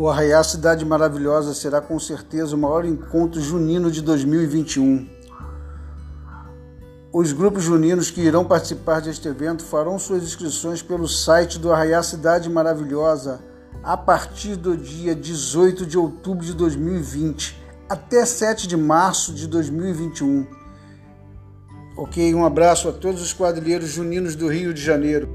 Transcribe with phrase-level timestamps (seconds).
[0.00, 5.08] O Arraiá Cidade Maravilhosa será com certeza o maior encontro junino de 2021.
[7.12, 12.00] Os grupos juninos que irão participar deste evento farão suas inscrições pelo site do Arraiá
[12.00, 13.40] Cidade Maravilhosa
[13.82, 20.46] a partir do dia 18 de outubro de 2020 até 7 de março de 2021.
[21.96, 25.28] Ok, um abraço a todos os quadrilheiros juninos do Rio de Janeiro.